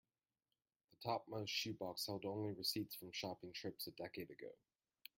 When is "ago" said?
4.31-4.49